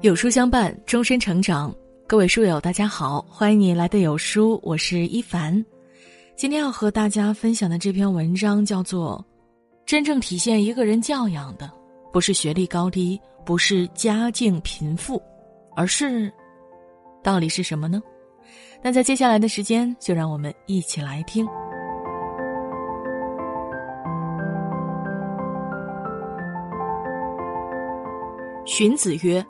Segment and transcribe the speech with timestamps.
[0.00, 1.74] 有书相伴，终身成长。
[2.06, 5.52] 各位书友，大家好，欢迎你来的有书，我是一凡。
[6.36, 9.18] 今天要和大家分享的这篇文章叫做
[9.84, 11.68] 《真正体现一个人教养的，
[12.12, 15.20] 不是学历高低，不是家境贫富，
[15.74, 16.32] 而是
[17.20, 18.00] 到底是什么呢？》
[18.80, 21.44] 那在接下来的时间，就让我们一起来听。
[28.64, 29.44] 荀子曰：“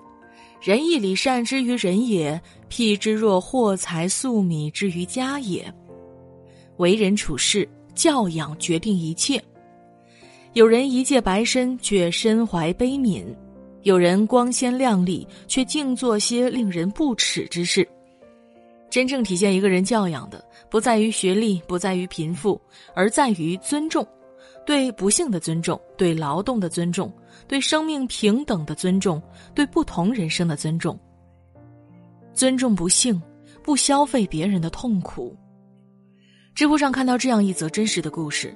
[0.60, 5.72] 仁义礼善之于人也，辟之若货财粟米之于家也。
[6.78, 9.40] 为人处事，教养决定一切。
[10.54, 13.24] 有人一介白身，却身怀悲悯；
[13.82, 17.88] 有人光鲜亮丽，却净做些令人不齿之事。
[18.90, 22.60] 真正体现一个人教养的，不在于学历，不在于贫富，
[22.94, 24.04] 而在于尊重。”
[24.68, 27.10] 对不幸的尊重，对劳动的尊重，
[27.46, 29.22] 对生命平等的尊重，
[29.54, 31.00] 对不同人生的尊重。
[32.34, 33.18] 尊重不幸，
[33.62, 35.34] 不消费别人的痛苦。
[36.54, 38.54] 知乎上看到这样一则真实的故事：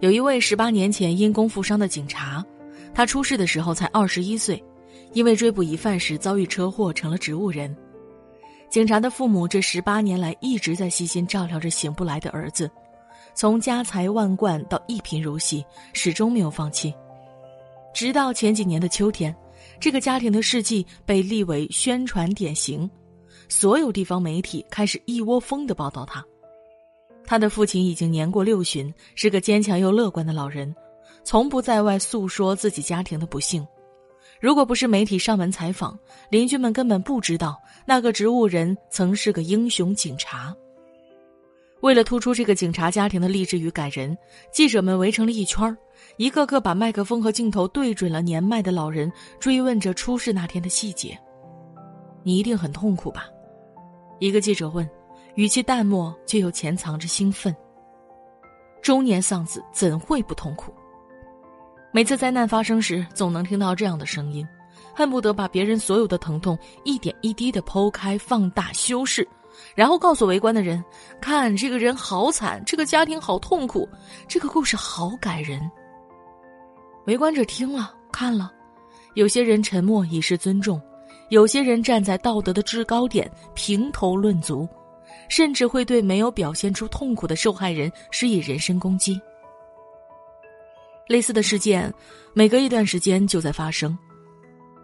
[0.00, 2.44] 有一位十八年前因公负伤的警察，
[2.92, 4.62] 他出事的时候才二十一岁，
[5.14, 7.74] 因为追捕疑犯时遭遇车祸成了植物人。
[8.68, 12.70] 警察的父母这十八年来一直在细心照料着醒不来的儿子。
[13.36, 16.92] 从家财万贯到一贫如洗，始终没有放弃。
[17.92, 19.36] 直到前几年的秋天，
[19.78, 22.90] 这个家庭的事迹被立为宣传典型，
[23.46, 26.24] 所有地方媒体开始一窝蜂的报道他。
[27.26, 30.74] 他的父亲已经年过六旬，是个坚强又乐观的老人，
[31.22, 33.66] 从不在外诉说自己家庭的不幸。
[34.40, 35.98] 如果不是媒体上门采访，
[36.30, 40.56] 邻居们根本不知道那个植物人曾是个英雄警察。
[41.82, 44.16] 为了突出这个警察家庭的励志与感人，
[44.50, 45.76] 记者们围成了一圈
[46.16, 51.16] 一个个把麦克风和镜头对准了年迈的老人，追问着出事那天的细节。
[52.22, 53.26] 你一定很痛苦吧？
[54.18, 54.88] 一个记者问，
[55.34, 57.54] 语气淡漠却又潜藏着兴奋。
[58.82, 60.72] 中年丧子怎会不痛苦？
[61.92, 64.46] 每次灾难发生时，总能听到这样的声音，
[64.94, 69.26] 恨不得把别人所有的疼痛一点一滴的剖开、放大、修饰。
[69.74, 70.82] 然后告诉围观的人
[71.20, 73.88] ：“看，这个人好惨，这个家庭好痛苦，
[74.26, 75.60] 这个故事好感人。”
[77.06, 78.52] 围观者听了看了，
[79.14, 80.80] 有些人沉默以示尊重，
[81.30, 84.68] 有些人站在道德的制高点评头论足，
[85.28, 89.20] 甚至会对没有表现出痛苦的受害人施以人身攻击。
[91.06, 91.92] 类似的事件，
[92.34, 93.96] 每隔一段时间就在发生。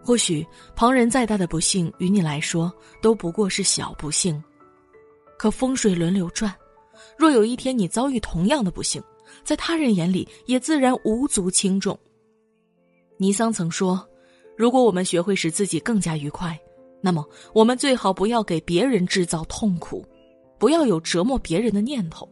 [0.01, 0.45] 或许
[0.75, 4.41] 旁人再大的不幸，于你来说都不过是小不幸。
[5.43, 6.55] 可风水轮流转，
[7.17, 9.03] 若有一天你遭遇同样的不幸，
[9.43, 11.99] 在他人眼里也自然无足轻重。
[13.17, 14.07] 尼桑曾说
[14.55, 16.57] ：“如果我们学会使自己更加愉快，
[17.01, 20.05] 那么我们最好不要给别人制造痛苦，
[20.57, 22.25] 不要有折磨别人的念头。”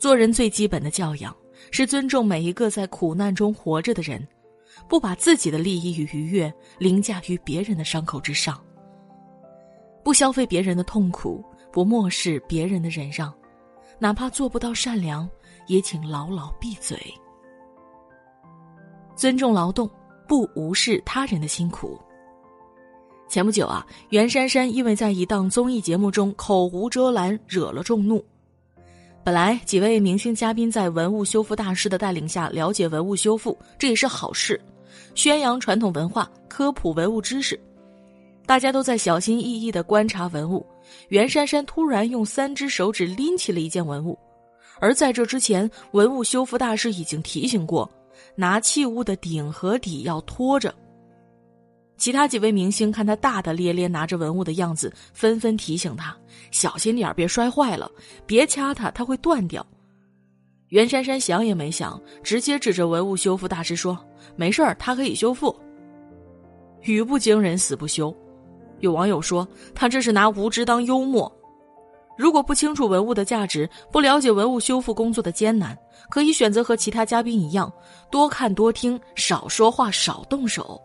[0.00, 1.36] 做人最基本的教养
[1.70, 4.26] 是尊重每一个在苦难中活着的人，
[4.88, 8.58] 不把自己的利益与愉悦凌驾于别人的伤口之上，
[10.02, 11.44] 不消费别人的痛苦。
[11.76, 13.30] 不漠视别人的忍让，
[13.98, 15.28] 哪怕做不到善良，
[15.66, 16.98] 也请牢牢闭嘴。
[19.14, 19.86] 尊重劳动，
[20.26, 22.00] 不无视他人的辛苦。
[23.28, 28.24] 前不久啊，袁姗姗因为在一档综艺节目中口无遮拦，惹了众怒。
[29.22, 34.58] 本来几位明星嘉宾在文物修复大师的带领下了解文物修复，这也是好事，
[35.14, 37.60] 宣扬传统文化，科普文物知识。
[38.46, 40.64] 大家都在小心翼翼的观察文物。
[41.08, 44.16] 袁姗姗突然用三只手指拎起了一件文物，
[44.78, 47.90] 而在这之前，文物修复大师已经提醒过，
[48.36, 50.72] 拿器物的顶和底要托着。
[51.96, 56.16] 其他几位明星看他大大咧咧拿着文物的样子，纷纷提醒他
[56.52, 57.90] 小心点别摔坏了，
[58.26, 59.66] 别掐它，它会断掉。
[60.68, 63.98] 袁姗姗想也没想，直接指着文物修复大师说
[64.36, 65.54] ：“没事儿，他可以修复。”
[66.82, 68.14] 语不惊人死不休。
[68.80, 71.30] 有网友说，他这是拿无知当幽默。
[72.16, 75.76] 如果不清楚文物的价值，不了解文物修复工作的艰难，
[76.08, 77.70] 可以选择和其他嘉宾一样，
[78.10, 80.80] 多看多听，少说话，少动手。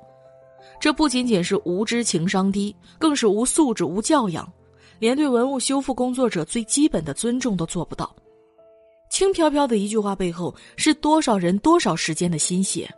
[0.80, 4.52] 这不仅仅是无知、情商低，更是无素质、无教养，
[5.00, 8.14] 连对文物修复工作者最基本的尊重都做不到。
[9.10, 12.90] 轻飘飘的一句话背后，是多少人、多少时间的心血。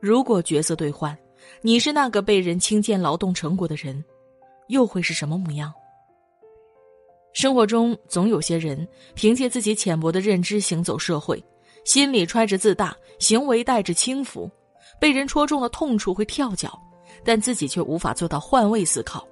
[0.00, 1.16] 如果角色兑换。
[1.60, 4.04] 你是那个被人轻贱劳动成果的人，
[4.68, 5.72] 又会是什么模样？
[7.32, 11.42] 生活中总有些人凭借自己浅薄的认知行走社会，
[11.84, 14.50] 心里揣着自大，行为带着轻浮，
[15.00, 16.80] 被人戳中了痛处会跳脚，
[17.24, 19.26] 但自己却无法做到换位思考。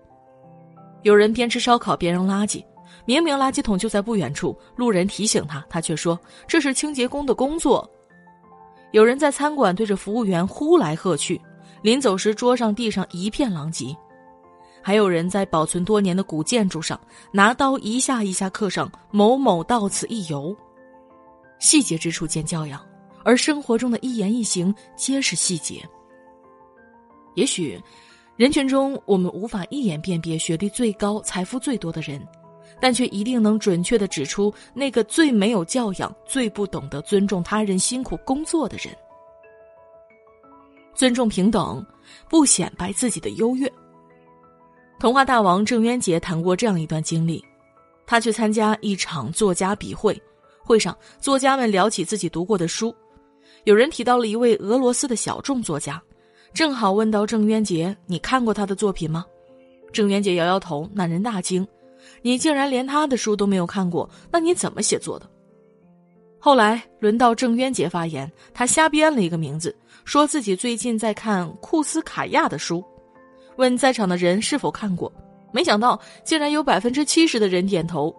[1.02, 2.64] 有人边吃烧烤边扔垃圾，
[3.04, 7.88] 明明垃圾桶就在不远处，路人提醒他，他却说这是清洁工的工作。
[8.92, 11.40] 有人在餐馆对着服务员呼来喝去，
[11.87, 13.97] 临走时桌上地上一片狼藉。
[14.83, 17.00] 还有人在保存多年的古建筑上
[17.31, 20.53] 拿刀一下一下刻上“某某到此一游”，
[21.61, 22.85] 细节之处见教养，
[23.23, 25.81] 而生活中的一言一行皆是细节。
[27.37, 27.81] 也许，
[28.35, 32.21] 人群中我们无法一眼辨别学历最高、财富最多的人，
[32.81, 38.93] 但却一定能准确的指出那个最没有教养、最不懂得尊重他人辛苦工作的人。
[40.96, 41.84] 尊重平等，
[42.28, 43.70] 不显摆自己的优越。
[44.98, 47.44] 童话大王郑渊洁谈过这样一段经历：
[48.06, 50.20] 他去参加一场作家笔会，
[50.64, 52.94] 会上作家们聊起自己读过的书，
[53.64, 56.02] 有人提到了一位俄罗斯的小众作家，
[56.54, 59.26] 正好问到郑渊洁：“你看过他的作品吗？”
[59.92, 61.66] 郑渊洁摇摇头，那人大惊
[62.22, 65.31] ：“你竟然连他的书都没有看过，那你怎么写作的？”
[66.46, 72.84] 后来轮到郑渊洁发言，他瞎编了一个名字，说自己最近在看库斯卡亚的书。
[73.56, 75.12] 问在场的人是否看过，
[75.50, 78.14] 没想到竟然有百分之七十的人点头。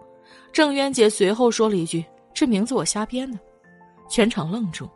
[0.52, 2.04] 郑渊洁随后说了一句
[2.34, 3.38] ：“这名字我瞎编的。”
[4.10, 4.86] 全场愣住。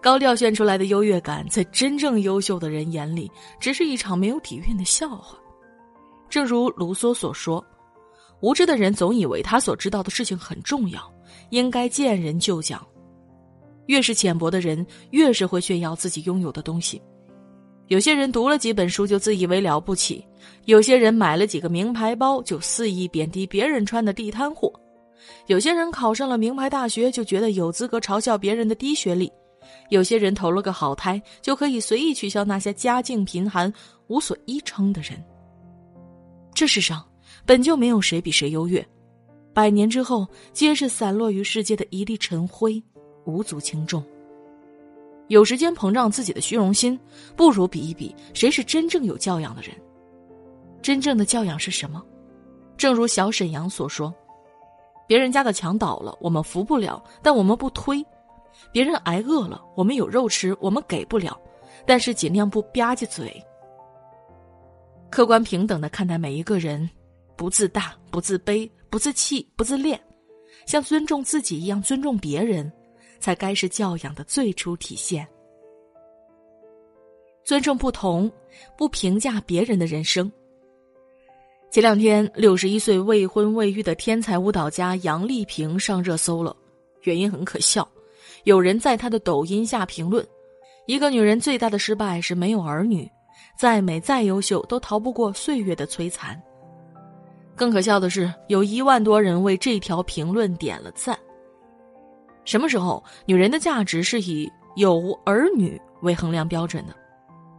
[0.00, 3.30] 高调炫出来的优越感，在真正优秀的人眼里，
[3.60, 5.38] 只是一场没有底蕴的笑话。
[6.28, 7.64] 正如卢梭所说
[8.40, 11.12] ：“无知的人总以为他所知道的事情很重要，
[11.50, 12.86] 应该见人就讲。
[13.86, 17.00] 越是浅薄的人，越是会炫耀自己拥有的东西。”
[17.88, 20.26] 有些人读了几本书就自以为了不起，
[20.64, 24.72] 有些人买了几个名牌包就肆意贬低别人穿的地摊货，
[25.46, 29.30] 有些人考上了名牌大学就觉得有资格嘲笑别人的低学历，
[29.90, 33.72] 有些人投了个好胎就可以随意取笑那些家境贫寒、
[34.08, 35.12] 无所依撑的人。
[36.52, 37.06] 这世上
[37.46, 38.84] 本就没有谁比谁优越，
[39.54, 42.82] 百年之后皆是散落于世界的一粒尘灰，
[43.24, 44.04] 无足轻重。
[45.28, 46.98] 有时间膨胀自己的虚荣心，
[47.36, 49.70] 不如比一比谁是真正有教养的人。
[50.82, 52.04] 真正的教养是什么？
[52.76, 54.12] 正如小沈阳所说
[55.06, 58.04] ：“别人家的墙倒了，我们扶不了，但我们不推；
[58.72, 61.40] 别人挨饿了，我们有肉吃，我们给不了，
[61.86, 63.42] 但是尽量不吧唧嘴。
[65.10, 66.88] 客观平等的看待每一个人，
[67.36, 70.00] 不自大，不自卑，不自弃，不自恋，
[70.66, 72.72] 像尊重自己一样尊重别人。”
[73.18, 75.26] 才该是教养的最初体现。
[77.42, 78.30] 尊重不同，
[78.76, 80.30] 不评价别人的人生。
[81.70, 86.54] 前两天，六十一岁未婚未育的天才舞蹈家杨丽萍上热搜了，
[87.04, 87.88] 原因很可笑。
[88.44, 90.24] 有人在她的抖音下评论
[90.86, 93.10] ：“一个女人最大的失败是没有儿女，
[93.58, 96.40] 再美再优秀都逃不过岁月的摧残。”
[97.56, 101.18] 更可笑的是，有一万多人为这条评论点了赞。
[102.44, 106.94] 什么时候女人的价值是以有无儿女为衡量标准的？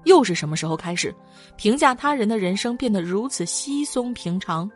[0.05, 1.13] 又是什么时候开始，
[1.57, 4.69] 评价他人的人生变得如此稀松平常？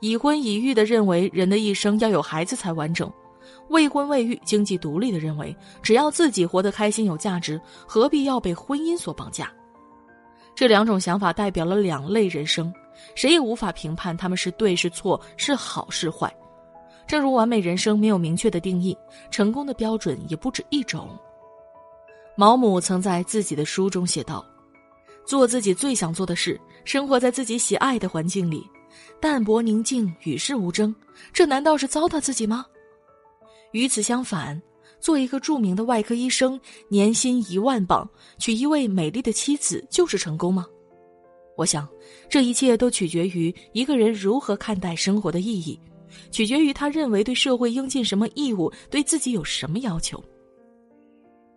[0.00, 3.10] 已婚已育的认为人的一生要有孩子才完整，
[3.68, 9.50] 未婚未育经济独立的认为只要自己活得开心有价值，何必要被婚姻所绑架？
[10.54, 12.70] 这两种想法代表了两类人生，
[13.14, 16.34] 谁也无法评判他们是对是错，是好是坏。
[17.06, 18.96] 正如完美人生没有明确的定义，
[19.30, 21.08] 成功的标准也不止一种。
[22.36, 24.44] 毛姆曾在自己的书中写道
[25.26, 28.66] ：“做自己最想做的事，生活在自己喜爱的环境里，
[29.20, 30.94] 淡泊宁静，与世无争，
[31.32, 32.64] 这难道是糟蹋自己吗？
[33.72, 34.60] 与此相反，
[35.00, 36.58] 做一个著名的外科医生，
[36.88, 38.08] 年薪一万镑，
[38.38, 40.66] 娶一位美丽的妻子，就是成功吗？
[41.56, 41.88] 我想，
[42.28, 45.78] 这一切都取决于一个人如何看待生活的意义。”
[46.30, 50.22] 取决于他认为对社会应尽什么义务，对自己有什么要求。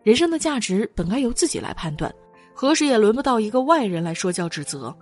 [0.01, 2.13] 人生的价值本该由自己来判断，
[2.53, 4.95] 何时也轮不到一个外人来说教指责。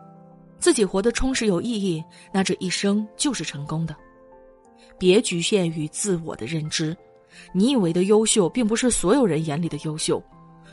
[0.58, 3.96] 自己活得充实有意义，那这一生就是成功的。
[4.98, 6.98] 别局限于自我的认知，
[7.54, 10.20] 你以为的优秀，并不是所有人眼里的优秀。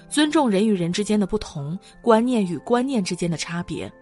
[0.08, 3.92] 尊重人与人之间的不同，观念与观念之间的差别，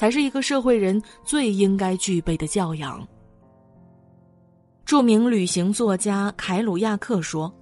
[0.00, 3.06] 才是一个社会人最应该具备的教养。
[4.86, 7.54] 著名旅行作家凯鲁亚克说：“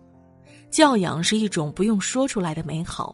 [0.71, 3.13] 教养是一种不用说出来的美好。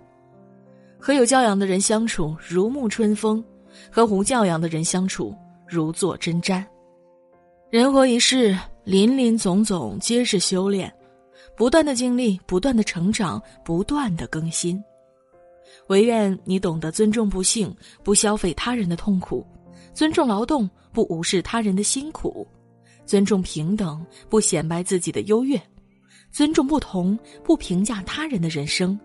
[0.99, 3.43] 和有教养的人相处如沐春风，
[3.91, 5.35] 和无教养的人相处
[5.67, 6.63] 如坐针毡。
[7.71, 8.55] 人活一世，
[8.85, 10.95] 林林总总皆是修炼，
[11.57, 14.85] 不断的经历，不断的成长，不断的更新。
[15.89, 19.45] 唯愿你懂得尊重不幸，不消费他人的痛苦；
[19.93, 22.47] 尊重劳动，不无视他人的辛苦；
[23.05, 25.59] 尊重平等，不显摆自己的优越；
[26.33, 28.99] 尊重不同，不评价他人的人生，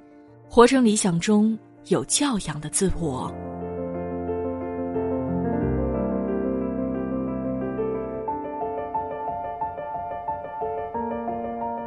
[0.50, 3.32] 活成理想中有教养的自我。